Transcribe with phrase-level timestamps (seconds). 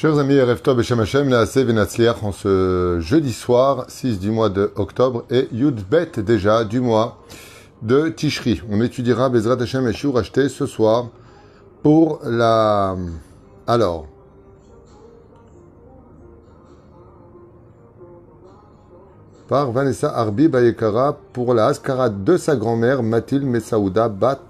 [0.00, 5.26] Chers amis, Erev et Shem Hashem, en ce jeudi soir, 6 du mois de octobre,
[5.28, 7.18] et Yud Bet déjà du mois
[7.82, 8.62] de Tishri.
[8.70, 11.08] On étudiera Bezrat Hashem et Shur acheté ce soir
[11.82, 12.96] pour la...
[13.66, 14.06] Alors...
[19.48, 24.40] Par Vanessa Arbi Bayekara pour la Askara de sa grand-mère Mathilde Mesaouda Bat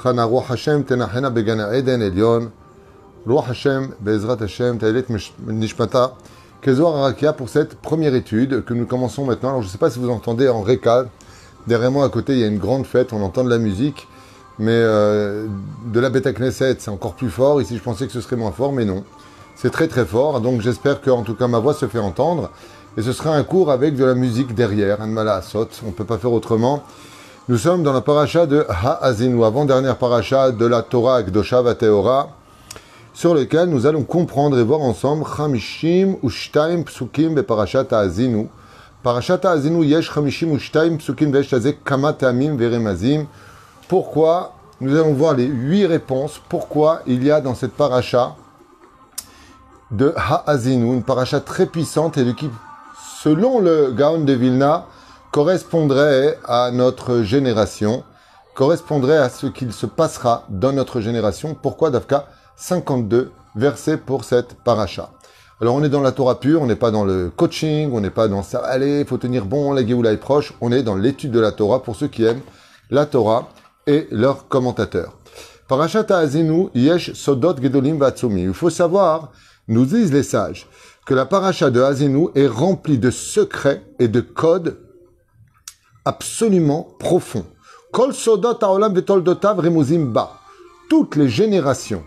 [0.00, 2.52] Chanaro Hashem Tenachena Begana Eden Elion
[3.26, 5.04] Roi Hashem, Bezrat Hashem, Taïlet
[5.48, 6.14] Nishmata,
[6.60, 9.48] Kezor Arakia pour cette première étude que nous commençons maintenant?
[9.48, 11.08] Alors je ne sais pas si vous entendez en récal,
[11.66, 14.06] derrière moi à côté il y a une grande fête, on entend de la musique,
[14.60, 15.48] mais euh,
[15.86, 17.60] de la Beta Knesset c'est encore plus fort.
[17.60, 19.02] Ici je pensais que ce serait moins fort, mais non.
[19.56, 22.50] C'est très très fort, donc j'espère que en tout cas ma voix se fait entendre.
[22.96, 26.04] Et ce sera un cours avec de la musique derrière, un mala on ne peut
[26.04, 26.84] pas faire autrement.
[27.48, 32.28] Nous sommes dans la paracha de Ha'azinu, avant-dernière paracha de la Torah Gdosha Vateora
[33.16, 38.50] sur lequel nous allons comprendre et voir ensemble Chamishim Ushtaim Psukim be Parashat Azinu.
[39.02, 43.24] Parashat Azinu yesh Chamishim Ushtaim Psukim ve'eshtazek Kamat Amim Veremazim.
[43.88, 46.42] Pourquoi Nous allons voir les huit réponses.
[46.50, 48.36] Pourquoi il y a dans cette paracha
[49.90, 52.50] de Ha'azinu, une paracha très puissante et qui,
[53.22, 54.84] selon le Gaon de Vilna,
[55.32, 58.04] correspondrait à notre génération,
[58.54, 61.56] correspondrait à ce qu'il se passera dans notre génération.
[61.58, 62.26] Pourquoi Dafka?
[62.56, 65.10] 52 versets pour cette paracha.
[65.60, 68.10] Alors on est dans la Torah pure, on n'est pas dans le coaching, on n'est
[68.10, 71.30] pas dans ça, allez, faut tenir bon, la Géoula est proche, on est dans l'étude
[71.30, 72.42] de la Torah pour ceux qui aiment
[72.90, 73.48] la Torah
[73.86, 75.14] et leurs commentateurs.
[75.68, 78.42] Parashat Azinu Yesh Sodot Gedolim Vatsumi.
[78.42, 79.32] Il faut savoir,
[79.66, 80.68] nous disent les sages,
[81.06, 84.78] que la paracha de Azinu est remplie de secrets et de codes
[86.04, 87.46] absolument profonds.
[87.92, 90.32] Kol Sodot Aolam Remuzim Ba.
[90.88, 92.04] Toutes les générations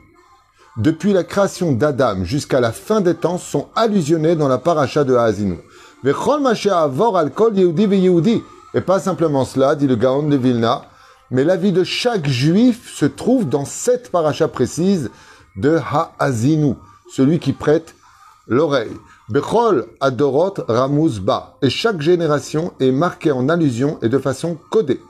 [0.79, 5.13] depuis la création d'Adam jusqu'à la fin des temps, sont allusionnés dans la paracha de
[5.13, 5.59] Haazinu.
[8.73, 10.83] Et pas simplement cela, dit le Gaon de Vilna,
[11.31, 15.11] mais la vie de chaque juif se trouve dans cette paracha précise
[15.57, 15.79] de
[16.19, 16.75] Haazinu,
[17.13, 17.93] celui qui prête
[18.47, 18.95] l'oreille.
[19.29, 21.57] Bechol Adorot Ramuz Ba.
[21.61, 25.01] Et chaque génération est marquée en allusion et de façon codée.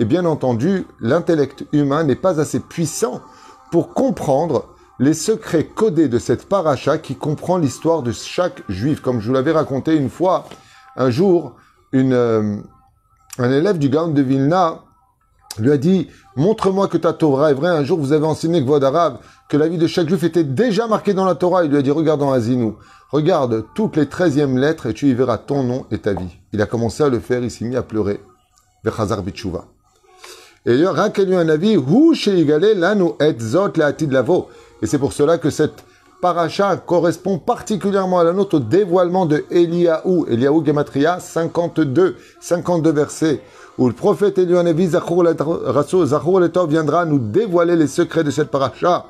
[0.00, 3.20] Et bien entendu, l'intellect humain n'est pas assez puissant
[3.70, 4.68] pour comprendre
[4.98, 9.02] les secrets codés de cette paracha qui comprend l'histoire de chaque juif.
[9.02, 10.46] Comme je vous l'avais raconté une fois,
[10.96, 11.56] un jour,
[11.94, 12.56] euh,
[13.38, 14.80] un élève du Gaon de Vilna
[15.58, 17.68] lui a dit Montre-moi que ta Torah est vraie.
[17.68, 19.18] Un jour, vous avez enseigné que arabe
[19.50, 21.64] que la vie de chaque juif était déjà marquée dans la Torah.
[21.64, 22.76] Il lui a dit Regarde dans Azinou,
[23.10, 26.38] regarde toutes les treizièmes lettres et tu y verras ton nom et ta vie.
[26.52, 28.20] Il a commencé à le faire, il s'est mis à pleurer.
[30.66, 31.76] Et il y aura un avis
[34.82, 35.84] Et c'est pour cela que cette
[36.20, 40.26] paracha correspond particulièrement à la note au dévoilement de Eliaou.
[40.28, 43.40] Eliaou Gematria 52, 52 versets
[43.78, 44.40] où le prophète
[46.06, 49.06] Zachor Letov viendra nous dévoiler les secrets de cette paracha.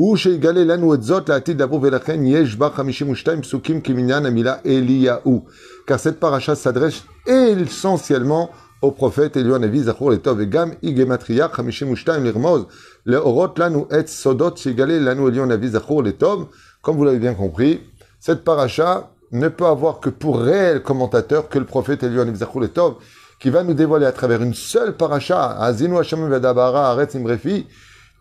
[0.00, 5.42] Ou chez lanu etzot la atid d'abo velachen yesh ba 52 psukim kiminyan amila Eliyahu.
[5.88, 8.48] Car cette paracha s'adresse essentiellement
[8.80, 12.68] au prophète Eliyahu Navi Zachor Letov et Gam Igematria 52 lirmoz
[13.06, 16.46] le orot lanu et sodot shigale lanu Eliyahu Navi Zachor Letov.
[16.80, 17.80] Comme vous l'avez bien compris,
[18.20, 22.60] cette paracha ne peut avoir que pour réel commentateur que le prophète Eliyahu Navi Zachor
[22.60, 22.94] Letov
[23.40, 27.66] qui va nous dévoiler à travers une seule paracha, Azinu Hashem Vedabara Aretz Imrefi,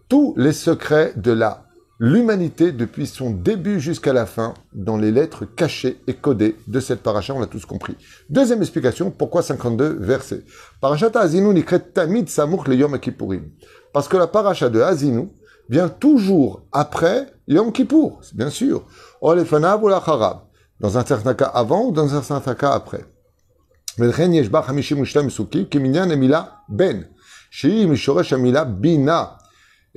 [0.09, 1.66] tous les secrets de la
[1.99, 7.01] l'humanité depuis son début jusqu'à la fin dans les lettres cachées et codées de cette
[7.01, 7.95] paracha, on l'a tous compris.
[8.29, 10.43] Deuxième explication, pourquoi 52 versets?
[10.79, 13.49] Parashat Azinu nikret tamid samuch le Yom Kippourim.
[13.93, 15.29] Parce que la paracha de Azinu
[15.69, 18.85] vient toujours après Yom Kippour, bien sûr.
[19.21, 19.89] Olefanav ou
[20.79, 23.05] Dans un certain cas avant ou dans un certain cas après.
[23.97, 24.11] Ben.
[28.79, 29.37] Bina.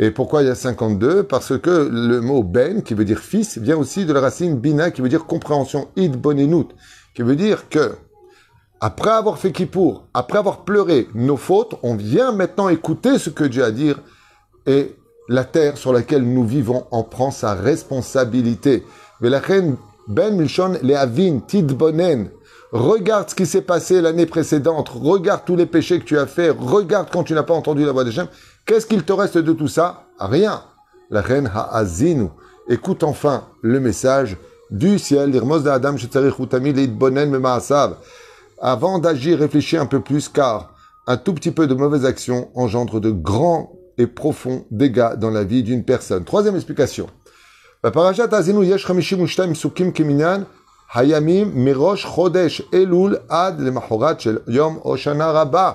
[0.03, 3.59] Et pourquoi il y a 52 Parce que le mot ben, qui veut dire fils,
[3.59, 6.69] vient aussi de la racine bina, qui veut dire compréhension, id bonenut,
[7.15, 7.93] qui veut dire que,
[8.81, 13.45] après avoir fait Kippour, après avoir pleuré nos fautes, on vient maintenant écouter ce que
[13.45, 14.01] Dieu a à dire,
[14.67, 14.97] et
[15.29, 18.85] la terre sur laquelle nous vivons en prend sa responsabilité.
[19.21, 22.31] Ben Milchon Leavin, Tidbonen,
[22.73, 24.91] Regarde ce qui s'est passé l'année précédente.
[24.91, 26.51] Regarde tous les péchés que tu as fait.
[26.51, 28.29] Regarde quand tu n'as pas entendu la voix de Shem.
[28.70, 30.64] Qu'est-ce qu'il te reste de tout ça Rien.
[31.10, 32.30] La reine Ha'azinu.
[32.68, 34.38] Écoute enfin le message
[34.72, 35.32] du ciel.
[38.62, 40.74] Avant d'agir, réfléchis un peu plus car
[41.08, 45.44] un tout petit peu de mauvaise action engendre de grands et profond dégât dans la
[45.44, 46.24] vie d'une personne.
[46.24, 47.08] Troisième explication.
[47.84, 50.44] בפרשת האזינו יש 52 פסוקים כמניין
[50.94, 55.72] הימים מראש חודש אלול עד למחרת של יום או שנה רבה.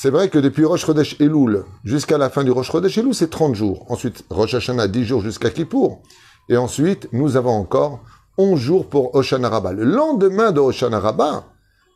[0.00, 3.30] C'est vrai que depuis Rosh Chodesh Elul jusqu'à la fin du Rosh Chodesh Elul, c'est
[3.30, 3.84] 30 jours.
[3.88, 6.02] Ensuite, Rosh Hashanah, 10 jours jusqu'à Kippour.
[6.48, 8.04] Et ensuite, nous avons encore
[8.36, 9.72] 11 jours pour Oshana Rabbah.
[9.72, 11.46] Le lendemain de Oshana Rabbah,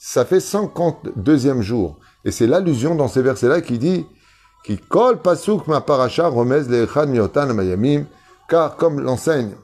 [0.00, 2.00] ça fait 52e jour.
[2.24, 4.04] Et c'est l'allusion dans ces versets-là qui dit
[4.64, 4.80] qui
[5.22, 5.84] pasuk ma
[7.06, 8.06] miotan mayamim
[8.48, 9.54] car comme l'enseignent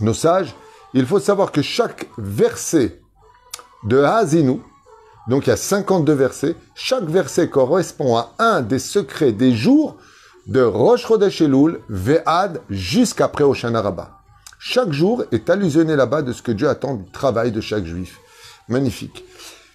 [0.00, 0.54] nos sages,
[0.92, 3.00] il faut savoir que chaque verset
[3.84, 4.60] de Hazinu,
[5.28, 9.96] donc il y a 52 versets, chaque verset correspond à un des secrets des jours
[10.46, 13.82] de Rosh Chodesh Elul, Ve'ad, jusqu'après Oshana.
[14.58, 18.18] Chaque jour est allusionné là-bas de ce que Dieu attend du travail de chaque juif.
[18.68, 19.24] Magnifique.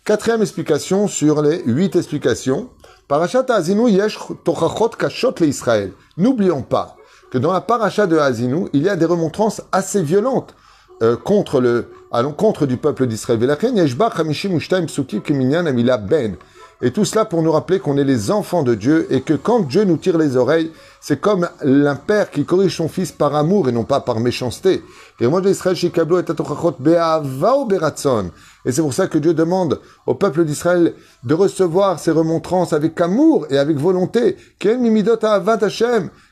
[0.04, 2.70] Quatrième explication sur les huit explications.
[3.08, 5.94] Parashat Azinu yesh tochachot kashot le Israël.
[6.18, 6.96] N'oublions pas
[7.32, 10.56] que dans la paracha de Azinu, il y a des remontrances assez violentes
[11.02, 13.40] euh, contre le, à l'encontre du peuple d'Israël.
[16.82, 19.60] Et tout cela pour nous rappeler qu'on est les enfants de Dieu et que quand
[19.60, 20.72] Dieu nous tire les oreilles,
[21.02, 24.82] c'est comme un père qui corrige son fils par amour et non pas par méchanceté.
[25.20, 25.26] Et
[28.72, 30.94] c'est pour ça que Dieu demande au peuple d'Israël
[31.24, 34.38] de recevoir ces remontrances avec amour et avec volonté.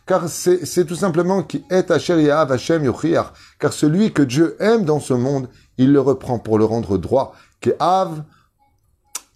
[0.05, 1.91] Car c'est tout simplement qui est
[3.59, 7.35] Car celui que Dieu aime dans ce monde, il le reprend pour le rendre droit.
[7.59, 7.71] Qui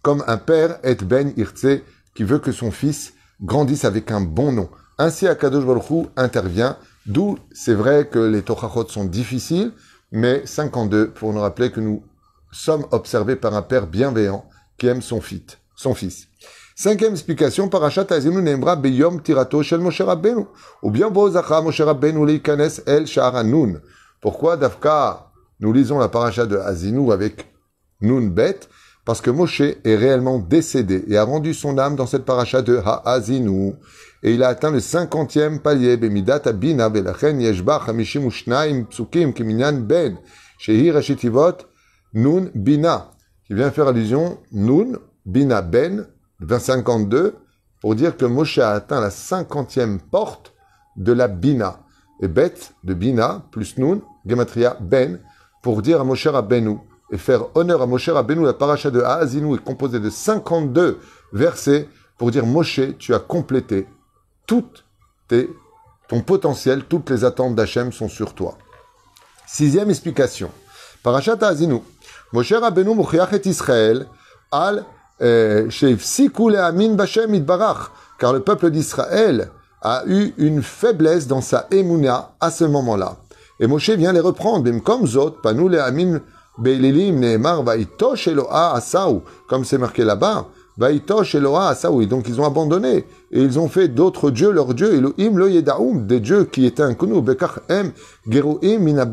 [0.01, 1.81] comme un père et ben irtse,
[2.13, 4.69] qui veut que son fils grandisse avec un bon nom.
[4.97, 9.71] Ainsi, Akadosh Baruch intervient, d'où c'est vrai que les Tochachot sont difficiles,
[10.11, 12.03] mais 52 pour nous rappeler que nous
[12.51, 14.45] sommes observés par un père bienveillant
[14.77, 15.57] qui aime son fils.
[15.75, 16.27] Son fils.
[16.75, 20.45] Cinquième explication, Parashat Azinu Nembra Beyom Tirato Shel Moshe Rabbeinu.
[20.81, 23.05] Ou bien Bozacha Moshe Rabbeinu Leikanes El
[23.45, 23.81] Nun.
[24.19, 27.51] Pourquoi Dafka, nous lisons la paracha de Azinu avec
[28.01, 28.61] Nun Bet
[29.05, 32.77] parce que Moshe est réellement décédé et a rendu son âme dans cette paracha de
[32.77, 33.73] Ha'azinu.
[34.23, 40.17] Et il a atteint le cinquantième palier, Bemidat Abina, Belachen Yeshba, Hamishim Ushnaim, Kiminyan Ben,
[40.59, 41.57] Shehi Rashitivot,
[42.13, 43.11] Nun Bina,
[43.47, 46.05] qui vient faire allusion, Nun Bina Ben,
[46.47, 47.35] 52,
[47.81, 50.53] pour dire que Moshe a atteint la cinquantième porte
[50.97, 51.79] de la Bina.
[52.21, 55.19] Et Bet, de Bina, plus Nun, Gematria Ben,
[55.63, 56.77] pour dire à Moshe Rabbeinu,
[57.11, 60.99] et faire honneur à Moshe Rabbeinu, la paracha de Haazinu est composée de 52
[61.33, 61.87] versets
[62.17, 63.87] pour dire Moshe, tu as complété
[64.47, 64.85] toutes
[65.27, 65.49] tes,
[66.07, 68.57] ton potentiel, toutes les attentes d'Hachem sont sur toi.
[69.45, 70.49] Sixième explication.
[71.03, 71.81] Parachat Haazinu.
[72.31, 74.07] Moshe Rabbeinu mochiach et Israël
[74.51, 74.85] al
[75.21, 75.69] euh,
[76.59, 77.91] amin bashem itbarach.
[78.17, 79.49] Car le peuple d'Israël
[79.81, 83.17] a eu une faiblesse dans sa émouna à ce moment-là.
[83.59, 84.69] Et Moshe vient les reprendre.
[84.79, 86.21] Comme Zot, panou amin
[89.47, 90.47] Comme c'est marqué là-bas.
[90.77, 92.01] Vaitosh Eloa Asaou.
[92.01, 93.05] Et donc ils ont abandonné.
[93.31, 94.93] Et ils ont fait d'autres dieux, leurs dieux.
[94.95, 97.21] Elohim lo yedaoum, des dieux qui étaient inconnus.
[97.21, 97.91] Bekach em
[98.27, 99.07] geruim mina.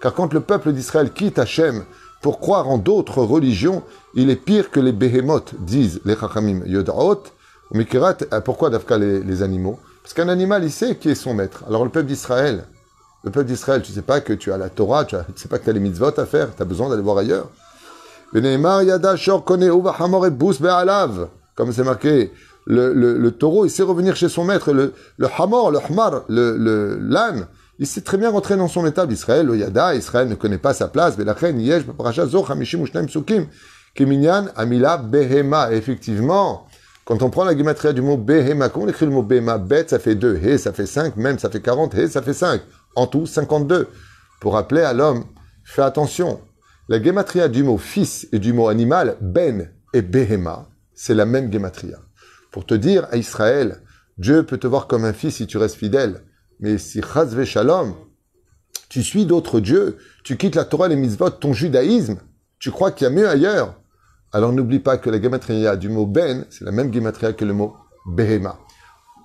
[0.00, 1.84] Car quand le peuple d'Israël quitte Hachem
[2.22, 3.82] pour croire en d'autres religions,
[4.14, 7.22] il est pire que les behemoths, disent les chachamim yodaot.
[7.72, 9.78] Mikirat, pourquoi d'Afka les, les animaux?
[10.02, 11.64] Parce qu'un animal, il sait qui est son maître.
[11.66, 12.64] Alors le peuple d'Israël,
[13.26, 15.58] le peuple d'Israël, tu sais pas que tu as la Torah, tu, ne sais pas
[15.58, 17.50] que tu as les mitzvot à faire, tu as besoin d'aller voir ailleurs.
[21.56, 22.32] Comme c'est marqué,
[22.66, 24.72] le, le, le, taureau, il sait revenir chez son maître.
[24.72, 27.48] Le, le hamor, le hmar, le l'âne,
[27.80, 29.12] il sait très bien rentrer dans son étable.
[29.12, 31.16] Israël, le yada, Israël ne connaît pas sa place.
[34.54, 35.72] amila behema.
[35.72, 36.68] Effectivement,
[37.04, 39.58] quand on prend la guimatria du mot behema, comment on écrit le mot behema?
[39.58, 42.32] Bet, ça fait 2, he, ça fait 5, même ça fait 40, he, ça fait
[42.32, 42.60] 5
[42.96, 43.88] en tout 52,
[44.40, 45.24] pour rappeler à l'homme,
[45.64, 46.40] fais attention,
[46.88, 51.52] la gematria du mot fils et du mot animal, ben et behema, c'est la même
[51.52, 51.98] gematria.
[52.50, 53.82] Pour te dire à Israël,
[54.18, 56.22] Dieu peut te voir comme un fils si tu restes fidèle,
[56.58, 57.94] mais si chazve shalom,
[58.88, 62.18] tu suis d'autres dieux, tu quittes la Torah, les mitzvot, ton judaïsme,
[62.58, 63.74] tu crois qu'il y a mieux ailleurs,
[64.32, 67.52] alors n'oublie pas que la gematria du mot ben, c'est la même gematria que le
[67.52, 67.74] mot
[68.06, 68.58] behema.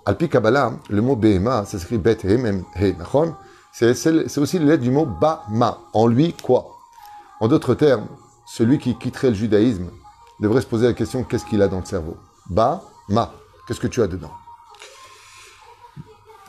[0.06, 2.94] Alpi Kabbalah, le mot behema, ça s'écrit bet he, mem he,
[3.72, 5.78] c'est aussi la lettre du mot Ba-ma.
[5.94, 6.78] En lui, quoi?
[7.40, 8.08] En d'autres termes,
[8.46, 9.90] celui qui quitterait le judaïsme
[10.40, 12.18] devrait se poser la question qu'est-ce qu'il a dans le cerveau?
[12.50, 13.32] Ba-ma.
[13.68, 14.32] Qu'est-ce que tu as dedans?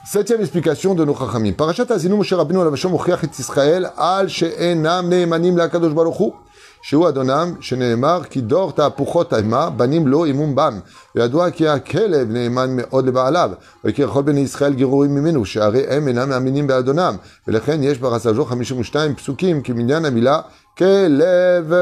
[0.04, 1.14] Septième explication de nos.
[1.56, 6.32] Parashat Azinu Moshe Rabbeinu et Israël al she'enam ne'emanim la'akadosh baruch
[6.81, 10.79] שהוא אדונם, שנאמר, כי דור תהפוכות אימה, בנים לא אימום בם.
[11.15, 13.51] וידוע כי הכלב נאמן מאוד לבעליו,
[13.85, 17.15] וכי יכול בני ישראל גירורים ממנו, שהרי הם אינם מאמינים באדונם.
[17.47, 20.41] ולכן יש ברסאז'ו 52 פסוקים, כמניין המילה
[20.77, 21.73] כלב.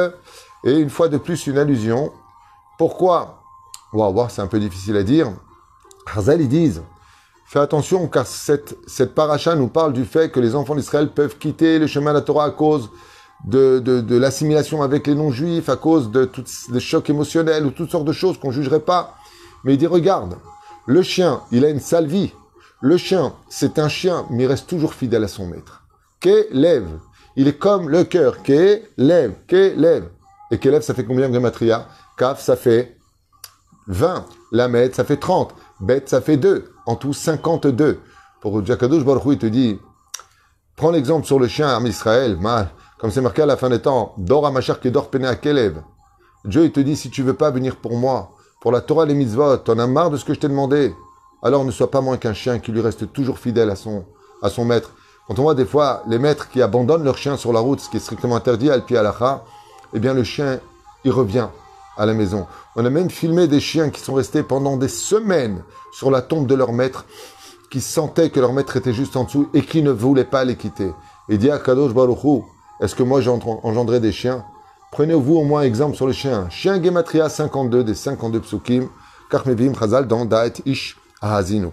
[0.66, 2.12] Et une fois de plus, une allusion.
[2.80, 3.44] Pourquoi
[3.94, 5.32] Waouh, c'est un peu difficile à dire.
[6.08, 6.84] Harzal, ils disent,
[7.46, 11.38] fais attention car cette, cette paracha nous parle du fait que les enfants d'Israël peuvent
[11.38, 12.90] quitter le chemin de la Torah à cause
[13.45, 17.91] de, de, l'assimilation avec les non-juifs, à cause de tous les chocs émotionnels ou toutes
[17.91, 19.15] sortes de choses qu'on ne jugerait pas.
[19.65, 20.37] Mais il dit, regarde,
[20.87, 22.33] le chien, il a une sale vie.
[22.81, 25.85] Le chien, c'est un chien, mais il reste toujours fidèle à son maître.
[26.51, 26.89] lève
[27.37, 28.37] Il est comme le cœur.
[28.97, 30.09] lève lève
[30.51, 32.97] Et lève ça fait combien de Gematria Kaf, ça fait
[33.87, 34.25] 20.
[34.53, 35.55] Lamed, ça fait 30.
[35.81, 36.73] Bet, ça fait 2.
[36.87, 38.01] En tout, 52.
[38.41, 39.79] Pour Jakadosh Baruch il te dit,
[40.77, 42.71] prends l'exemple sur le chien arme Israël, mal.
[43.01, 45.83] Comme c'est marqué à la fin des temps, Dor Amachar Kedor à Kelev.
[46.45, 49.07] Dieu, il te dit, si tu veux pas venir pour moi, pour la Torah et
[49.07, 50.95] les mitzvot, t'en as marre de ce que je t'ai demandé,
[51.43, 54.05] alors ne sois pas moins qu'un chien qui lui reste toujours fidèle à son,
[54.43, 54.93] à son maître.
[55.27, 57.89] Quand on voit des fois les maîtres qui abandonnent leur chien sur la route, ce
[57.89, 59.45] qui est strictement interdit à Alpi Alacha,
[59.95, 60.61] eh bien le chien,
[61.05, 61.49] il revient
[61.97, 62.47] à la maison.
[62.77, 66.47] On a même filmé des chiens qui sont restés pendant des semaines sur la tombe
[66.47, 67.07] de leur maître,
[67.71, 70.57] qui sentaient que leur maître était juste en dessous et qui ne voulaient pas les
[70.57, 70.93] quitter.
[71.31, 72.45] Et dit à Kadosh Baruchou,
[72.81, 74.45] est-ce que moi j'ai engendré des chiens?
[74.93, 76.49] Prenez-vous au moins exemple sur le chien.
[76.51, 78.89] Chien Gematria 52 des 52 psukim,
[79.31, 81.69] Karmevim Chazal dans Daet Ish Ahazinu.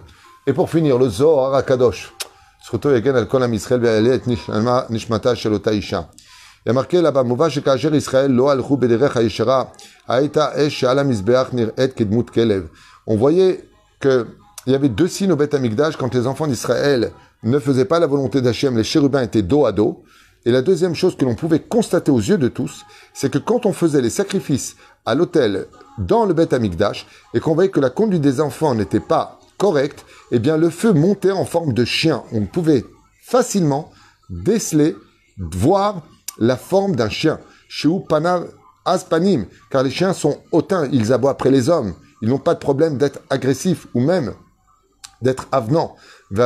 [0.46, 2.14] Et pour finir, le Zohar HaKadosh.
[2.62, 4.22] Surtout Yegen al Kol Israël ve'alet
[4.90, 6.08] nishmata shel ota isha.
[6.64, 9.72] Il y a marqué là-bas, Mouva shekajer Israël lo alchu bederech ha'yeshara
[10.06, 12.68] ha'eta esh she'ala mizbeach nir'et kedmut kelev.
[13.06, 13.64] On voyait
[14.00, 14.26] que
[14.66, 15.56] il y avait deux signes au Beth
[15.98, 17.12] quand les enfants d'Israël
[17.42, 20.04] ne faisaient pas la volonté d'Hachem, les chérubins étaient dos à dos.
[20.48, 23.66] Et la deuxième chose que l'on pouvait constater aux yeux de tous, c'est que quand
[23.66, 25.66] on faisait les sacrifices à l'autel
[25.98, 30.06] dans le Beth Amikdash et qu'on voyait que la conduite des enfants n'était pas correcte,
[30.30, 32.22] eh bien le feu montait en forme de chien.
[32.32, 32.86] On pouvait
[33.20, 33.92] facilement
[34.30, 34.96] déceler,
[35.36, 36.00] voir
[36.38, 37.40] la forme d'un chien.
[37.68, 38.48] Chez Panav
[38.86, 41.92] Aspanim, car les chiens sont hautains, ils aboient après les hommes.
[42.22, 44.32] Ils n'ont pas de problème d'être agressifs ou même
[45.20, 45.94] d'être avenants.
[46.30, 46.42] Et on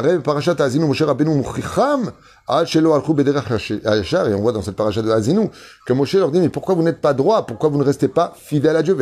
[4.41, 5.11] voit dans cette parachat de
[5.85, 7.47] que Moshe leur dit, mais pourquoi vous n'êtes pas droit?
[7.47, 8.97] Pourquoi vous ne restez pas fidèle à Dieu?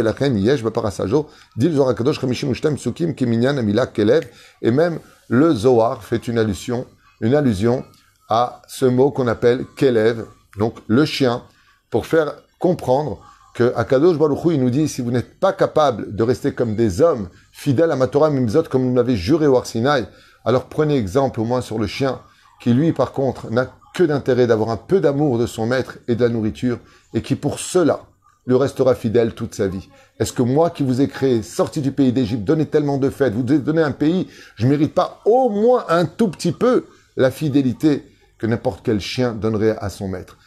[4.63, 6.87] Et même le Zohar fait une allusion,
[7.21, 7.85] une allusion
[8.31, 10.25] à ce mot qu'on appelle Kelev,
[10.59, 11.43] donc le chien,
[11.91, 13.19] pour faire comprendre
[13.55, 17.03] que Akadosh Baruch il nous dit, si vous n'êtes pas capable de rester comme des
[17.03, 18.31] hommes, fidèles à ma Torah
[18.71, 20.07] comme vous l'avez juré au Arsinaï,
[20.45, 22.21] alors prenez exemple au moins sur le chien,
[22.61, 26.15] qui lui, par contre, n'a que d'intérêt d'avoir un peu d'amour de son maître et
[26.15, 26.79] de la nourriture,
[27.15, 28.01] et qui pour cela
[28.47, 29.89] lui restera fidèle toute sa vie.
[30.19, 33.35] Est-ce que moi qui vous ai créé, sorti du pays d'Égypte, donné tellement de fêtes,
[33.35, 38.05] vous donné un pays, je mérite pas au moins un tout petit peu la fidélité
[38.39, 40.39] que n'importe quel chien donnerait à son maître.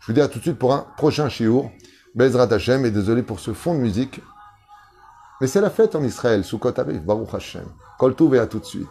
[0.00, 1.70] Je vous dis à tout de suite pour un prochain shiur.
[2.18, 4.20] Bezrat Hashem, et désolé pour ce fond de musique.
[5.40, 7.62] Mais c'est la fête en Israël, Sukkot arrive, Baruch Hashem.
[7.96, 8.88] Kol et à tout de suite.